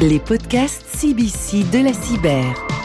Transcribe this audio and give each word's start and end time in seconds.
Les 0.00 0.20
podcasts 0.20 0.84
CBC 0.96 1.64
de 1.72 1.82
la 1.82 1.92
cyber. 1.92 2.77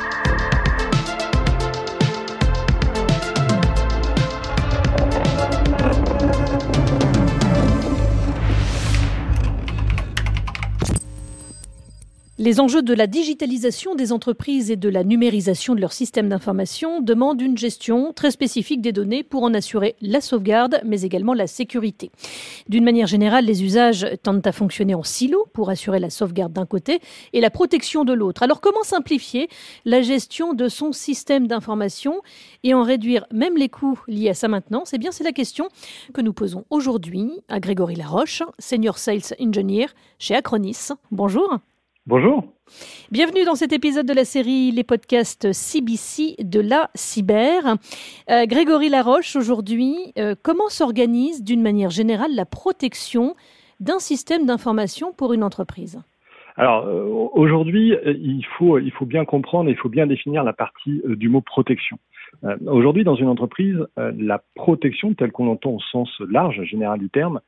Les 12.43 12.59
enjeux 12.59 12.81
de 12.81 12.93
la 12.93 13.07
digitalisation 13.07 13.95
des 13.95 14.11
entreprises 14.11 14.69
et 14.69 14.75
de 14.75 14.89
la 14.89 15.05
numérisation 15.05 15.75
de 15.75 15.79
leurs 15.79 15.93
systèmes 15.93 16.27
d'information 16.27 16.99
demandent 16.99 17.39
une 17.39 17.57
gestion 17.57 18.11
très 18.11 18.31
spécifique 18.31 18.81
des 18.81 18.91
données 18.91 19.23
pour 19.23 19.43
en 19.43 19.53
assurer 19.53 19.95
la 20.01 20.19
sauvegarde, 20.19 20.81
mais 20.83 21.03
également 21.03 21.33
la 21.33 21.47
sécurité. 21.47 22.11
D'une 22.67 22.83
manière 22.83 23.07
générale, 23.07 23.45
les 23.45 23.63
usages 23.63 24.05
tendent 24.23 24.45
à 24.45 24.51
fonctionner 24.51 24.93
en 24.93 25.03
silo 25.03 25.47
pour 25.53 25.69
assurer 25.69 26.01
la 26.01 26.09
sauvegarde 26.09 26.51
d'un 26.51 26.65
côté 26.65 26.99
et 27.31 27.39
la 27.39 27.49
protection 27.49 28.03
de 28.03 28.11
l'autre. 28.11 28.43
Alors 28.43 28.59
comment 28.59 28.83
simplifier 28.83 29.47
la 29.85 30.01
gestion 30.01 30.53
de 30.53 30.67
son 30.67 30.91
système 30.91 31.47
d'information 31.47 32.21
et 32.65 32.73
en 32.73 32.83
réduire 32.83 33.25
même 33.31 33.55
les 33.55 33.69
coûts 33.69 34.01
liés 34.09 34.31
à 34.31 34.33
sa 34.33 34.49
maintenance? 34.49 34.91
Eh 34.91 34.97
bien, 34.97 35.13
c'est 35.13 35.23
la 35.23 35.31
question 35.31 35.69
que 36.13 36.19
nous 36.19 36.33
posons 36.33 36.65
aujourd'hui 36.69 37.31
à 37.47 37.61
Grégory 37.61 37.95
Laroche, 37.95 38.43
Senior 38.59 38.97
Sales 38.97 39.33
Engineer 39.39 39.87
chez 40.19 40.35
Acronis. 40.35 40.89
Bonjour. 41.09 41.61
Bonjour. 42.05 42.43
Bienvenue 43.11 43.45
dans 43.45 43.55
cet 43.55 43.71
épisode 43.71 44.05
de 44.05 44.13
la 44.13 44.25
série 44.25 44.71
Les 44.71 44.83
podcasts 44.83 45.53
CBC 45.53 46.35
de 46.43 46.59
la 46.59 46.89
cyber. 46.95 47.77
Euh, 48.29 48.45
Grégory 48.45 48.89
Laroche, 48.89 49.37
aujourd'hui, 49.37 49.95
euh, 50.17 50.35
comment 50.43 50.67
s'organise 50.67 51.45
d'une 51.45 51.61
manière 51.61 51.91
générale 51.91 52.35
la 52.35 52.45
protection 52.45 53.35
d'un 53.79 53.99
système 53.99 54.45
d'information 54.45 55.13
pour 55.13 55.31
une 55.31 55.45
entreprise? 55.45 56.03
Alors 56.57 56.85
euh, 56.85 57.05
aujourd'hui, 57.05 57.95
il 58.05 58.45
faut, 58.57 58.79
il 58.79 58.91
faut 58.91 59.05
bien 59.05 59.23
comprendre, 59.23 59.69
il 59.69 59.77
faut 59.77 59.87
bien 59.87 60.05
définir 60.05 60.43
la 60.43 60.51
partie 60.51 61.01
du 61.05 61.29
mot 61.29 61.39
protection. 61.39 61.97
aujourd'hui, 62.65 63.05
dans 63.05 63.15
une 63.15 63.29
entreprise, 63.29 63.77
la 63.95 64.43
protection 64.55 65.13
telle 65.13 65.31
qu'on 65.31 65.45
l'entend 65.45 65.71
au 65.71 65.79
sens 65.79 66.09
large, 66.19 66.63
général 66.63 66.99
du 66.99 67.09
terme, 67.09 67.39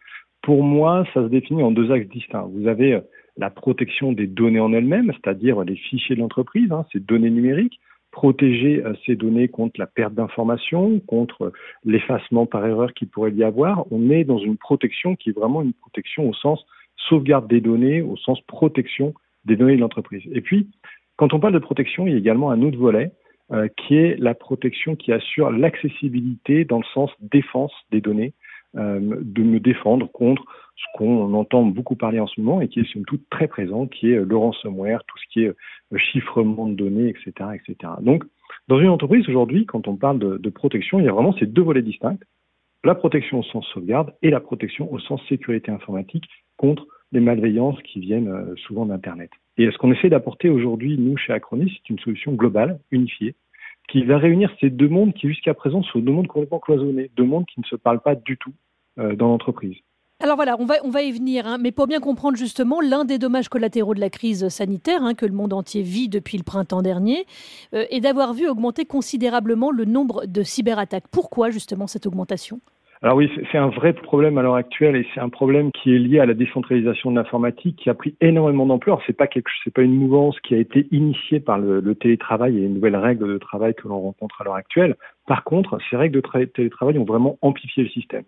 pour 0.42 0.64
moi, 0.64 1.06
ça 1.14 1.24
se 1.24 1.28
définit 1.28 1.62
en 1.62 1.72
deux 1.72 1.92
axes 1.92 2.08
distincts. 2.08 2.48
Vous 2.54 2.70
avez 2.70 3.02
la 3.38 3.50
protection 3.50 4.12
des 4.12 4.28
données 4.28 4.60
en 4.60 4.74
elles-mêmes, 4.74 5.12
c'est-à-dire 5.14 5.64
les 5.64 5.76
fichiers 5.76 6.16
de 6.16 6.22
l'entreprise, 6.22 6.72
hein, 6.72 6.86
ces 6.92 7.00
données 7.00 7.30
numériques, 7.30 7.80
protéger 8.12 8.82
euh, 8.84 8.94
ces 9.06 9.16
données 9.16 9.50
contre 9.50 9.80
la 9.80 9.88
perte 9.88 10.14
d'informations, 10.14 11.00
contre 11.02 11.52
l'effacement 11.84 12.46
par 12.46 12.66
erreur 12.66 12.94
qui 12.94 13.06
pourrait 13.06 13.34
y 13.34 13.44
avoir. 13.44 13.86
On 13.92 14.10
est 14.10 14.24
dans 14.24 14.38
une 14.38 14.58
protection 14.58 15.16
qui 15.16 15.32
est 15.32 15.38
vraiment 15.38 15.62
une 15.62 15.74
protection 15.74 16.30
au 16.30 16.34
sens 16.34 16.66
sauvegarde 17.10 17.48
des 17.50 17.60
données, 17.60 18.02
au 18.02 18.16
sens 18.16 18.40
protection 18.48 19.14
des 19.44 19.58
données 19.58 19.76
de 19.76 19.82
l'entreprise. 19.82 20.24
Et 20.32 20.42
puis, 20.42 20.70
quand 21.18 21.34
on 21.34 21.40
parle 21.40 21.54
de 21.54 21.60
protection, 21.60 22.08
il 22.08 22.14
y 22.14 22.16
a 22.16 22.20
également 22.20 22.52
un 22.52 22.62
autre 22.62 22.78
volet 22.78 23.12
euh, 23.52 23.68
qui 23.78 23.96
est 23.96 24.16
la 24.18 24.34
protection 24.34 24.96
qui 24.96 25.12
assure 25.12 25.52
l'accessibilité 25.52 26.66
dans 26.66 26.80
le 26.80 26.86
sens 26.94 27.12
défense 27.20 27.74
des 27.92 28.02
données, 28.02 28.34
euh, 28.34 28.45
de 28.76 29.44
me 29.44 29.60
défendre 29.60 30.12
contre 30.12 30.44
ce 30.76 30.98
qu'on 30.98 31.34
entend 31.34 31.64
beaucoup 31.64 31.96
parler 31.96 32.20
en 32.20 32.28
ce 32.28 32.40
moment 32.40 32.62
et 32.62 32.68
qui 32.68 32.82
est 32.82 32.92
somme 32.92 33.06
toute 33.06 33.30
très 33.30 33.48
présent, 33.48 33.88
qui 33.88 34.12
est 34.12 34.20
le 34.20 34.38
ransomware, 34.38 35.04
tout 35.06 35.18
ce 35.18 35.26
qui 35.32 35.44
est 35.44 35.48
euh, 35.48 35.98
chiffrement 35.98 36.68
de 36.68 36.76
données, 36.76 37.10
etc., 37.10 37.50
etc. 37.54 37.94
Donc, 38.02 38.24
dans 38.68 38.80
une 38.80 38.90
entreprise 38.90 39.28
aujourd'hui, 39.30 39.66
quand 39.66 39.88
on 39.88 39.96
parle 39.96 40.20
de, 40.20 40.38
de, 40.38 40.50
protection, 40.50 41.00
il 41.00 41.06
y 41.06 41.10
a 41.10 41.14
vraiment 41.14 41.34
ces 41.34 41.46
deux 41.46 41.62
volets 41.62 41.82
distincts 41.82 42.18
la 42.84 42.94
protection 42.94 43.40
au 43.40 43.44
sens 43.44 43.66
sauvegarde 43.74 44.14
et 44.22 44.30
la 44.30 44.40
protection 44.40 44.92
au 44.94 45.00
sens 45.00 45.20
sécurité 45.28 45.72
informatique 45.72 46.26
contre 46.56 46.86
les 47.12 47.20
malveillances 47.20 47.82
qui 47.82 48.00
viennent 48.00 48.28
euh, 48.28 48.56
souvent 48.68 48.86
d'Internet. 48.86 49.32
Et 49.58 49.72
ce 49.72 49.78
qu'on 49.78 49.92
essaie 49.92 50.10
d'apporter 50.10 50.50
aujourd'hui, 50.50 50.98
nous, 50.98 51.18
chez 51.18 51.34
Acronis, 51.34 51.72
c'est 51.76 51.90
une 51.90 52.00
solution 52.00 52.34
globale, 52.34 52.80
unifiée, 52.92 53.36
qui 53.88 54.04
va 54.04 54.18
réunir 54.18 54.54
ces 54.60 54.70
deux 54.70 54.88
mondes 54.90 55.14
qui, 55.14 55.28
jusqu'à 55.28 55.54
présent, 55.54 55.82
sont 55.84 56.00
deux 56.00 56.12
mondes 56.12 56.28
complètement 56.28 56.60
cloisonnés, 56.60 57.10
deux 57.16 57.24
mondes 57.24 57.46
qui 57.46 57.60
ne 57.60 57.66
se 57.66 57.76
parlent 57.76 58.02
pas 58.02 58.16
du 58.16 58.38
tout 58.38 58.54
euh, 58.54 58.65
dans 58.98 59.28
l'entreprise. 59.28 59.78
Alors 60.22 60.38
voilà, 60.38 60.56
on 60.60 60.66
va, 60.66 60.76
on 60.86 60.90
va 60.90 61.02
y 61.02 61.12
venir, 61.12 61.46
hein. 61.46 61.58
mais 61.60 61.74
pour 61.74 61.88
bien 61.88 62.00
comprendre 62.00 62.38
justement 62.38 62.80
l'un 62.80 63.04
des 63.04 63.20
dommages 63.20 63.50
collatéraux 63.50 63.94
de 63.94 64.00
la 64.00 64.10
crise 64.10 64.48
sanitaire 64.48 65.04
hein, 65.04 65.14
que 65.14 65.26
le 65.26 65.34
monde 65.34 65.52
entier 65.52 65.82
vit 65.82 66.08
depuis 66.08 66.38
le 66.38 66.44
printemps 66.44 66.82
dernier 66.82 67.26
euh, 67.74 67.84
est 67.90 68.00
d'avoir 68.00 68.34
vu 68.34 68.48
augmenter 68.48 68.86
considérablement 68.86 69.72
le 69.72 69.84
nombre 69.84 70.26
de 70.26 70.42
cyberattaques. 70.42 71.10
Pourquoi 71.12 71.50
justement 71.50 71.86
cette 71.86 72.06
augmentation? 72.06 72.62
Alors 73.02 73.18
oui, 73.18 73.30
c'est 73.52 73.58
un 73.58 73.68
vrai 73.68 73.92
problème 73.92 74.38
à 74.38 74.42
l'heure 74.42 74.56
actuelle 74.56 74.96
et 74.96 75.06
c'est 75.14 75.20
un 75.20 75.28
problème 75.28 75.70
qui 75.74 75.94
est 75.94 76.00
lié 76.00 76.20
à 76.20 76.26
la 76.26 76.34
décentralisation 76.34 77.12
de 77.12 77.18
l'informatique 77.18 77.76
qui 77.76 77.90
a 77.90 77.94
pris 77.94 78.16
énormément 78.22 78.66
d'ampleur. 78.66 79.02
C'est 79.06 79.14
pas 79.14 79.28
quelque, 79.28 79.52
c'est 79.66 79.74
pas 79.74 79.82
une 79.82 79.96
mouvance 79.96 80.40
qui 80.40 80.56
a 80.56 80.58
été 80.58 80.88
initiée 80.92 81.42
par 81.42 81.60
le, 81.60 81.82
le 81.82 81.94
télétravail 81.94 82.58
et 82.58 82.62
les 82.62 82.70
nouvelles 82.70 82.96
règles 82.96 83.28
de 83.28 83.38
travail 83.38 83.76
que 83.76 83.90
l'on 83.90 84.00
rencontre 84.00 84.42
à 84.42 84.46
l'heure 84.46 84.56
actuelle. 84.56 84.96
Par 85.28 85.44
contre, 85.44 85.78
ces 85.90 85.98
règles 85.98 86.22
de 86.22 86.46
télétravail 86.46 86.98
ont 86.98 87.04
vraiment 87.04 87.38
amplifié 87.42 87.84
le 87.84 87.90
système. 87.90 88.24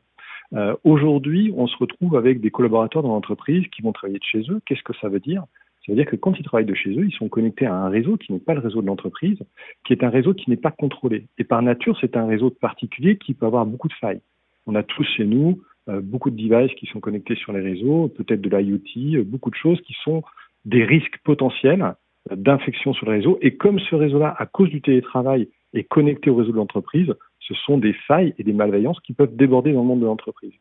Euh, 0.53 0.75
Aujourd'hui, 0.83 1.53
on 1.55 1.67
se 1.67 1.77
retrouve 1.77 2.15
avec 2.15 2.39
des 2.41 2.51
collaborateurs 2.51 3.03
dans 3.03 3.09
l'entreprise 3.09 3.65
qui 3.67 3.81
vont 3.81 3.91
travailler 3.91 4.19
de 4.19 4.23
chez 4.23 4.43
eux. 4.49 4.61
Qu'est-ce 4.65 4.83
que 4.83 4.93
ça 5.01 5.09
veut 5.09 5.19
dire? 5.19 5.43
Ça 5.85 5.93
veut 5.93 5.95
dire 5.95 6.05
que 6.05 6.15
quand 6.15 6.37
ils 6.37 6.43
travaillent 6.43 6.65
de 6.65 6.73
chez 6.73 6.89
eux, 6.91 7.05
ils 7.05 7.13
sont 7.13 7.29
connectés 7.29 7.65
à 7.65 7.73
un 7.73 7.89
réseau 7.89 8.17
qui 8.17 8.33
n'est 8.33 8.39
pas 8.39 8.53
le 8.53 8.59
réseau 8.59 8.81
de 8.81 8.87
l'entreprise, 8.87 9.39
qui 9.85 9.93
est 9.93 10.03
un 10.03 10.09
réseau 10.09 10.33
qui 10.33 10.49
n'est 10.49 10.57
pas 10.57 10.71
contrôlé. 10.71 11.27
Et 11.37 11.43
par 11.43 11.61
nature, 11.61 11.97
c'est 12.01 12.17
un 12.17 12.27
réseau 12.27 12.49
particulier 12.49 13.17
qui 13.17 13.33
peut 13.33 13.45
avoir 13.45 13.65
beaucoup 13.65 13.87
de 13.87 13.93
failles. 13.93 14.21
On 14.65 14.75
a 14.75 14.83
tous 14.83 15.05
chez 15.15 15.25
nous 15.25 15.61
euh, 15.89 16.01
beaucoup 16.01 16.29
de 16.29 16.35
devices 16.35 16.75
qui 16.75 16.85
sont 16.87 16.99
connectés 16.99 17.35
sur 17.35 17.53
les 17.53 17.61
réseaux, 17.61 18.09
peut-être 18.09 18.41
de 18.41 18.49
l'IoT, 18.49 19.19
euh, 19.19 19.23
beaucoup 19.23 19.49
de 19.49 19.55
choses 19.55 19.79
qui 19.81 19.95
sont 20.03 20.21
des 20.65 20.83
risques 20.83 21.17
potentiels 21.23 21.95
euh, 22.31 22.35
d'infection 22.35 22.93
sur 22.93 23.05
le 23.05 23.13
réseau. 23.13 23.37
Et 23.41 23.55
comme 23.55 23.79
ce 23.79 23.95
réseau-là, 23.95 24.35
à 24.37 24.45
cause 24.45 24.69
du 24.69 24.81
télétravail, 24.81 25.47
est 25.73 25.83
connecté 25.83 26.29
au 26.29 26.35
réseau 26.35 26.51
de 26.51 26.57
l'entreprise, 26.57 27.13
ce 27.47 27.53
sont 27.53 27.77
des 27.77 27.93
failles 27.93 28.33
et 28.37 28.43
des 28.43 28.53
malveillances 28.53 28.99
qui 29.01 29.13
peuvent 29.13 29.35
déborder 29.35 29.73
dans 29.73 29.81
le 29.81 29.87
monde 29.87 30.01
de 30.01 30.05
l'entreprise. 30.05 30.53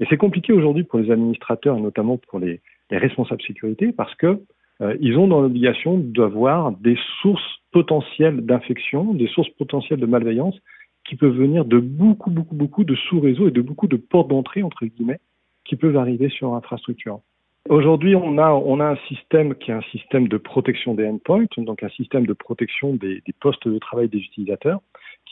Et 0.00 0.06
c'est 0.08 0.16
compliqué 0.16 0.52
aujourd'hui 0.52 0.84
pour 0.84 0.98
les 0.98 1.10
administrateurs 1.10 1.76
et 1.76 1.80
notamment 1.80 2.16
pour 2.16 2.38
les, 2.38 2.60
les 2.90 2.98
responsables 2.98 3.42
sécurité 3.42 3.92
parce 3.92 4.14
que 4.14 4.40
euh, 4.80 4.96
ils 5.00 5.18
ont 5.18 5.28
dans 5.28 5.40
l'obligation 5.40 5.98
d'avoir 5.98 6.72
des 6.72 6.98
sources 7.20 7.60
potentielles 7.70 8.44
d'infection, 8.44 9.14
des 9.14 9.28
sources 9.28 9.50
potentielles 9.50 10.00
de 10.00 10.06
malveillance 10.06 10.56
qui 11.04 11.16
peuvent 11.16 11.36
venir 11.36 11.64
de 11.64 11.78
beaucoup, 11.78 12.30
beaucoup, 12.30 12.54
beaucoup 12.54 12.84
de 12.84 12.94
sous-réseaux 12.94 13.48
et 13.48 13.50
de 13.50 13.60
beaucoup 13.60 13.88
de 13.88 13.96
portes 13.96 14.28
d'entrée, 14.28 14.62
entre 14.62 14.86
guillemets, 14.86 15.18
qui 15.64 15.76
peuvent 15.76 15.96
arriver 15.96 16.28
sur 16.28 16.52
l'infrastructure. 16.52 17.20
Aujourd'hui, 17.68 18.16
on 18.16 18.38
a, 18.38 18.84
un 18.84 18.96
système 19.08 19.54
qui 19.54 19.70
est 19.70 19.74
un 19.74 19.82
système 19.92 20.26
de 20.26 20.36
protection 20.36 20.94
des 20.94 21.06
endpoints, 21.06 21.46
donc 21.58 21.82
un 21.82 21.88
système 21.90 22.26
de 22.26 22.32
protection 22.32 22.94
des 22.94 23.22
postes 23.40 23.68
de 23.68 23.78
travail 23.78 24.08
des 24.08 24.18
utilisateurs, 24.18 24.80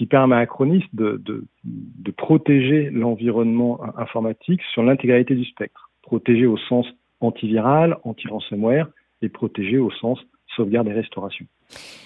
qui 0.00 0.06
permet 0.06 0.34
à 0.34 0.38
Acronis 0.38 0.86
de, 0.94 1.20
de, 1.22 1.44
de 1.64 2.10
protéger 2.10 2.88
l'environnement 2.88 3.78
informatique 3.98 4.62
sur 4.72 4.82
l'intégralité 4.82 5.34
du 5.34 5.44
spectre. 5.44 5.90
Protéger 6.00 6.46
au 6.46 6.56
sens 6.56 6.86
antiviral, 7.20 7.98
anti-ransomware 8.04 8.88
et 9.20 9.28
protéger 9.28 9.76
au 9.76 9.90
sens 9.90 10.18
sauvegarde 10.56 10.88
et 10.88 10.94
restauration. 10.94 11.44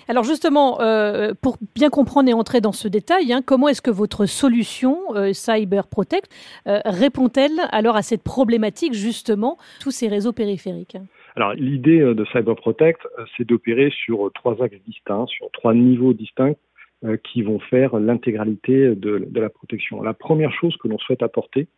Alors 0.08 0.24
justement, 0.24 0.80
euh, 0.80 1.34
pour 1.40 1.56
bien 1.76 1.88
comprendre 1.88 2.28
et 2.28 2.32
entrer 2.32 2.60
dans 2.60 2.72
ce 2.72 2.88
détail, 2.88 3.32
hein, 3.32 3.42
comment 3.46 3.68
est-ce 3.68 3.80
que 3.80 3.92
votre 3.92 4.26
solution 4.26 4.98
euh, 5.14 5.32
Cyber 5.32 5.86
Protect 5.86 6.28
euh, 6.66 6.80
répond-elle 6.84 7.60
alors 7.70 7.94
à 7.94 8.02
cette 8.02 8.24
problématique 8.24 8.94
justement 8.94 9.56
tous 9.80 9.92
ces 9.92 10.08
réseaux 10.08 10.32
périphériques? 10.32 10.96
Alors 11.36 11.52
l'idée 11.52 12.00
de 12.00 12.24
Cyber 12.32 12.56
Protect, 12.56 13.00
c'est 13.36 13.46
d'opérer 13.46 13.92
sur 14.04 14.32
trois 14.34 14.60
axes 14.64 14.82
distincts, 14.84 15.26
sur 15.28 15.48
trois 15.52 15.74
niveaux 15.74 16.12
distincts 16.12 16.54
euh, 16.54 16.73
qui 17.22 17.42
vont 17.42 17.58
faire 17.58 17.98
l'intégralité 17.98 18.94
de, 18.94 19.28
la 19.34 19.50
protection. 19.50 20.02
La 20.02 20.14
première 20.14 20.52
chose 20.52 20.76
que 20.78 20.88
l'on 20.88 20.98
souhaite 20.98 21.22
apporter, 21.22 21.68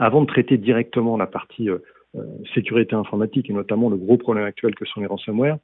avant 0.00 0.22
de 0.22 0.26
traiter 0.26 0.56
directement 0.56 1.16
la 1.16 1.26
partie 1.26 1.68
euh, 1.68 1.78
euh, 2.16 2.24
sécurité 2.54 2.96
informatique 2.96 3.48
et 3.50 3.52
notamment 3.52 3.90
le 3.90 3.96
gros 3.96 4.16
problème 4.16 4.44
actuel 4.44 4.74
que 4.74 4.84
sont 4.86 5.00
les 5.00 5.06
ransomware, 5.06 5.58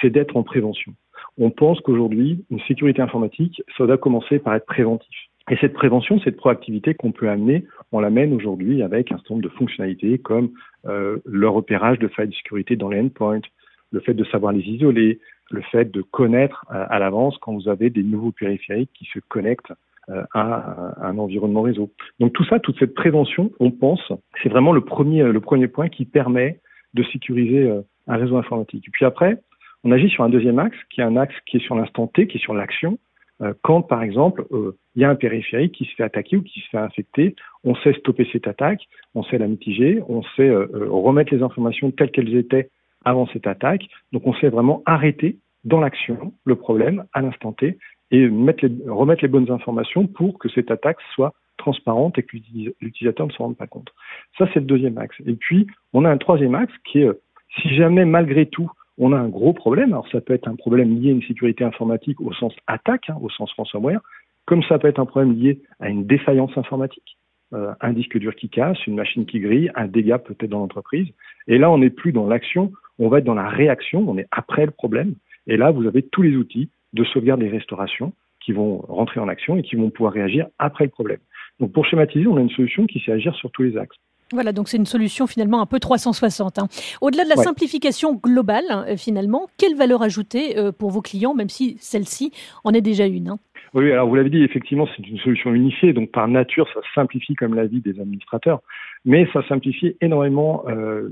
c'est 0.00 0.10
d'être 0.10 0.36
en 0.36 0.42
prévention. 0.42 0.94
On 1.38 1.50
pense 1.50 1.80
qu'aujourd'hui, 1.80 2.44
une 2.50 2.60
sécurité 2.62 3.02
informatique, 3.02 3.62
ça 3.76 3.86
doit 3.86 3.98
commencer 3.98 4.38
par 4.38 4.54
être 4.54 4.66
préventif. 4.66 5.14
Et 5.50 5.56
cette 5.60 5.74
prévention, 5.74 6.18
cette 6.20 6.36
proactivité 6.36 6.94
qu'on 6.94 7.12
peut 7.12 7.28
amener, 7.28 7.66
on 7.92 8.00
l'amène 8.00 8.32
aujourd'hui 8.32 8.82
avec 8.82 9.12
un 9.12 9.16
certain 9.18 9.34
nombre 9.34 9.44
de 9.44 9.54
fonctionnalités 9.54 10.18
comme 10.18 10.50
euh, 10.86 11.18
le 11.26 11.48
repérage 11.48 11.98
de 11.98 12.08
failles 12.08 12.28
de 12.28 12.34
sécurité 12.34 12.76
dans 12.76 12.88
les 12.88 13.00
endpoints, 13.00 13.42
le 13.92 14.00
fait 14.00 14.14
de 14.14 14.24
savoir 14.24 14.52
les 14.52 14.62
isoler, 14.62 15.20
le 15.50 15.62
fait 15.62 15.90
de 15.90 16.02
connaître 16.02 16.64
euh, 16.70 16.86
à 16.88 16.98
l'avance 16.98 17.36
quand 17.38 17.52
vous 17.52 17.68
avez 17.68 17.90
des 17.90 18.02
nouveaux 18.02 18.32
périphériques 18.32 18.90
qui 18.94 19.04
se 19.06 19.18
connectent 19.28 19.72
euh, 20.08 20.24
à 20.34 20.94
un 21.00 21.18
environnement 21.18 21.62
réseau. 21.62 21.90
Donc 22.20 22.32
tout 22.32 22.44
ça, 22.44 22.58
toute 22.58 22.78
cette 22.78 22.94
prévention, 22.94 23.50
on 23.60 23.70
pense, 23.70 24.12
c'est 24.42 24.48
vraiment 24.48 24.72
le 24.72 24.82
premier, 24.82 25.22
le 25.22 25.40
premier 25.40 25.68
point 25.68 25.88
qui 25.88 26.04
permet 26.04 26.60
de 26.94 27.02
sécuriser 27.04 27.62
euh, 27.62 27.82
un 28.06 28.16
réseau 28.16 28.36
informatique. 28.36 28.84
Et 28.86 28.90
puis 28.90 29.04
après, 29.04 29.38
on 29.82 29.92
agit 29.92 30.08
sur 30.08 30.24
un 30.24 30.28
deuxième 30.28 30.58
axe, 30.58 30.76
qui 30.90 31.00
est 31.00 31.04
un 31.04 31.16
axe 31.16 31.34
qui 31.46 31.58
est 31.58 31.60
sur 31.60 31.74
l'instant 31.74 32.06
T, 32.06 32.26
qui 32.26 32.38
est 32.38 32.40
sur 32.40 32.54
l'action. 32.54 32.98
Quand, 33.62 33.82
par 33.82 34.02
exemple, 34.02 34.46
il 34.94 35.02
y 35.02 35.04
a 35.04 35.10
un 35.10 35.16
périphérique 35.16 35.72
qui 35.72 35.84
se 35.86 35.94
fait 35.96 36.04
attaquer 36.04 36.36
ou 36.36 36.42
qui 36.42 36.60
se 36.60 36.68
fait 36.68 36.78
infecter, 36.78 37.34
on 37.64 37.74
sait 37.74 37.92
stopper 37.94 38.26
cette 38.32 38.46
attaque, 38.46 38.86
on 39.14 39.24
sait 39.24 39.38
la 39.38 39.48
mitiger, 39.48 40.00
on 40.08 40.22
sait 40.36 40.50
remettre 40.54 41.34
les 41.34 41.42
informations 41.42 41.90
telles 41.90 42.12
qu'elles 42.12 42.36
étaient 42.36 42.70
avant 43.04 43.26
cette 43.32 43.46
attaque. 43.46 43.86
Donc 44.12 44.26
on 44.26 44.34
sait 44.34 44.48
vraiment 44.48 44.82
arrêter 44.86 45.38
dans 45.64 45.80
l'action 45.80 46.32
le 46.44 46.56
problème 46.56 47.04
à 47.12 47.22
l'instant 47.22 47.52
T 47.52 47.78
et 48.10 48.26
remettre 48.26 49.22
les 49.22 49.28
bonnes 49.28 49.50
informations 49.50 50.06
pour 50.06 50.38
que 50.38 50.48
cette 50.48 50.70
attaque 50.70 50.98
soit 51.14 51.32
transparente 51.56 52.18
et 52.18 52.22
que 52.22 52.36
l'utilisateur 52.80 53.26
ne 53.26 53.32
se 53.32 53.38
rende 53.38 53.56
pas 53.56 53.66
compte. 53.66 53.92
Ça, 54.38 54.46
c'est 54.52 54.60
le 54.60 54.66
deuxième 54.66 54.98
axe. 54.98 55.16
Et 55.26 55.34
puis, 55.34 55.66
on 55.92 56.04
a 56.04 56.10
un 56.10 56.18
troisième 56.18 56.54
axe 56.54 56.72
qui 56.84 57.00
est, 57.00 57.10
si 57.60 57.74
jamais 57.74 58.04
malgré 58.04 58.46
tout, 58.46 58.70
on 58.98 59.12
a 59.12 59.16
un 59.16 59.28
gros 59.28 59.52
problème, 59.52 59.92
alors 59.92 60.08
ça 60.08 60.20
peut 60.20 60.34
être 60.34 60.48
un 60.48 60.56
problème 60.56 61.00
lié 61.00 61.10
à 61.10 61.12
une 61.12 61.22
sécurité 61.22 61.64
informatique 61.64 62.20
au 62.20 62.32
sens 62.32 62.54
attaque, 62.66 63.10
hein, 63.10 63.16
au 63.20 63.30
sens 63.30 63.52
ransomware, 63.56 64.00
comme 64.44 64.62
ça 64.62 64.78
peut 64.78 64.88
être 64.88 65.00
un 65.00 65.06
problème 65.06 65.34
lié 65.34 65.60
à 65.80 65.88
une 65.88 66.06
défaillance 66.06 66.56
informatique, 66.56 67.18
euh, 67.54 67.72
un 67.80 67.92
disque 67.92 68.18
dur 68.18 68.36
qui 68.36 68.48
casse, 68.48 68.86
une 68.86 68.94
machine 68.94 69.26
qui 69.26 69.40
grille, 69.40 69.70
un 69.74 69.88
dégât 69.88 70.18
peut-être 70.18 70.50
dans 70.50 70.60
l'entreprise. 70.60 71.08
Et 71.48 71.58
là, 71.58 71.70
on 71.70 71.78
n'est 71.78 71.90
plus 71.90 72.12
dans 72.12 72.26
l'action, 72.26 72.72
on 72.98 73.08
va 73.08 73.18
être 73.18 73.24
dans 73.24 73.34
la 73.34 73.48
réaction, 73.48 74.04
on 74.06 74.18
est 74.18 74.26
après 74.30 74.66
le 74.66 74.70
problème. 74.70 75.14
Et 75.46 75.56
là, 75.56 75.70
vous 75.70 75.86
avez 75.86 76.02
tous 76.02 76.22
les 76.22 76.36
outils 76.36 76.70
de 76.92 77.04
sauvegarde 77.04 77.42
et 77.42 77.48
restauration 77.48 78.12
qui 78.44 78.52
vont 78.52 78.78
rentrer 78.88 79.20
en 79.20 79.28
action 79.28 79.56
et 79.56 79.62
qui 79.62 79.76
vont 79.76 79.90
pouvoir 79.90 80.12
réagir 80.12 80.46
après 80.58 80.84
le 80.84 80.90
problème. 80.90 81.20
Donc 81.60 81.72
pour 81.72 81.86
schématiser, 81.86 82.26
on 82.26 82.36
a 82.36 82.40
une 82.40 82.50
solution 82.50 82.86
qui 82.86 83.00
sait 83.00 83.12
agir 83.12 83.34
sur 83.34 83.50
tous 83.50 83.62
les 83.62 83.76
axes. 83.76 83.96
Voilà, 84.32 84.52
donc 84.52 84.68
c'est 84.68 84.78
une 84.78 84.86
solution 84.86 85.26
finalement 85.26 85.60
un 85.60 85.66
peu 85.66 85.78
360. 85.78 86.58
Hein. 86.58 86.68
Au-delà 87.00 87.24
de 87.24 87.28
la 87.28 87.36
simplification 87.36 88.14
globale, 88.14 88.64
euh, 88.70 88.96
finalement, 88.96 89.48
quelle 89.58 89.76
valeur 89.76 90.02
ajoutée 90.02 90.58
euh, 90.58 90.72
pour 90.72 90.90
vos 90.90 91.02
clients, 91.02 91.34
même 91.34 91.50
si 91.50 91.76
celle-ci 91.78 92.32
en 92.64 92.72
est 92.72 92.80
déjà 92.80 93.06
une 93.06 93.28
hein? 93.28 93.38
Oui, 93.74 93.90
alors 93.90 94.08
vous 94.08 94.14
l'avez 94.14 94.30
dit, 94.30 94.44
effectivement, 94.44 94.86
c'est 94.96 95.04
une 95.06 95.18
solution 95.18 95.52
unifiée, 95.52 95.92
donc 95.92 96.12
par 96.12 96.28
nature, 96.28 96.68
ça 96.72 96.80
simplifie 96.94 97.34
comme 97.34 97.54
la 97.54 97.66
vie 97.66 97.80
des 97.80 98.00
administrateurs, 98.00 98.60
mais 99.04 99.28
ça 99.32 99.42
simplifie 99.48 99.96
énormément 100.00 100.64
euh, 100.68 101.08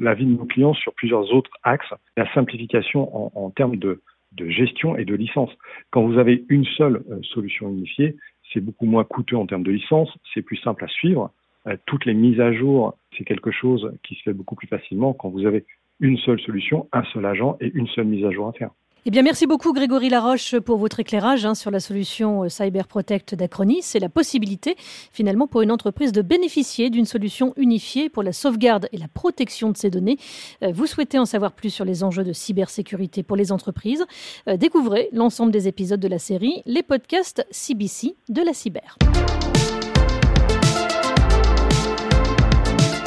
la 0.00 0.14
vie 0.14 0.24
de 0.24 0.30
nos 0.30 0.46
clients 0.46 0.72
sur 0.72 0.94
plusieurs 0.94 1.30
autres 1.34 1.50
axes. 1.64 1.92
La 2.16 2.32
simplification 2.32 3.36
en, 3.36 3.50
termes 3.50 3.76
de, 3.76 4.00
gestion 4.38 4.96
et 4.96 5.04
de 5.04 5.14
licence. 5.14 5.50
Quand 5.90 6.02
vous 6.06 6.18
avez 6.18 6.46
une 6.48 6.64
seule 6.64 7.02
solution 7.22 7.68
unifiée, 7.68 8.16
c'est 8.52 8.60
beaucoup 8.60 8.86
moins 8.86 9.04
coûteux 9.04 9.36
en 9.36 9.46
termes 9.46 9.62
de 9.62 9.72
licence, 9.72 10.10
c'est 10.32 10.42
plus 10.42 10.56
simple 10.56 10.84
à 10.84 10.88
suivre. 10.88 11.30
Euh, 11.66 11.76
toutes 11.84 12.06
les 12.06 12.14
mises 12.14 12.40
à 12.40 12.54
jour, 12.54 12.96
c'est 13.18 13.24
quelque 13.24 13.50
chose 13.50 13.92
qui 14.02 14.14
se 14.14 14.22
fait 14.22 14.32
beaucoup 14.32 14.54
plus 14.54 14.68
facilement 14.68 15.12
quand 15.12 15.28
vous 15.28 15.44
avez 15.44 15.66
une 16.00 16.16
seule 16.16 16.40
solution, 16.40 16.88
un 16.92 17.04
seul 17.12 17.26
agent 17.26 17.58
et 17.60 17.70
une 17.74 17.88
seule 17.88 18.06
mise 18.06 18.24
à 18.24 18.30
jour 18.30 18.48
à 18.48 18.52
faire. 18.52 18.70
Eh 19.08 19.10
bien, 19.10 19.22
merci 19.22 19.46
beaucoup 19.46 19.72
Grégory 19.72 20.10
Laroche 20.10 20.58
pour 20.58 20.76
votre 20.76 21.00
éclairage 21.00 21.46
hein, 21.46 21.54
sur 21.54 21.70
la 21.70 21.80
solution 21.80 22.44
euh, 22.44 22.50
Cyber 22.50 22.86
Protect 22.86 23.34
d'Acronis 23.34 23.92
et 23.94 24.00
la 24.00 24.10
possibilité 24.10 24.76
finalement 25.12 25.46
pour 25.46 25.62
une 25.62 25.72
entreprise 25.72 26.12
de 26.12 26.20
bénéficier 26.20 26.90
d'une 26.90 27.06
solution 27.06 27.54
unifiée 27.56 28.10
pour 28.10 28.22
la 28.22 28.34
sauvegarde 28.34 28.86
et 28.92 28.98
la 28.98 29.08
protection 29.08 29.70
de 29.70 29.78
ses 29.78 29.88
données. 29.88 30.18
Euh, 30.62 30.72
vous 30.74 30.84
souhaitez 30.84 31.18
en 31.18 31.24
savoir 31.24 31.52
plus 31.52 31.70
sur 31.70 31.86
les 31.86 32.04
enjeux 32.04 32.22
de 32.22 32.34
cybersécurité 32.34 33.22
pour 33.22 33.38
les 33.38 33.50
entreprises? 33.50 34.04
Découvrez 34.46 35.08
l'ensemble 35.14 35.52
des 35.52 35.68
épisodes 35.68 36.00
de 36.00 36.08
la 36.08 36.18
série, 36.18 36.62
les 36.66 36.82
podcasts 36.82 37.46
CBC 37.50 38.14
de 38.28 38.42
la 38.42 38.52
cyber. 38.52 38.98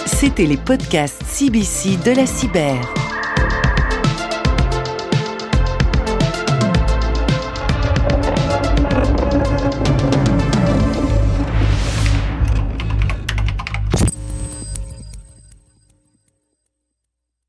C'était 0.07 0.48
les 0.48 0.57
podcasts 0.57 1.21
CBC 1.25 1.98
de 2.03 2.15
la 2.15 2.25
cyber. 2.25 3.11